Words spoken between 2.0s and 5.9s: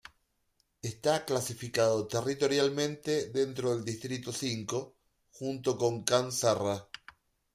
territorialmente dentro del Distrito V, junto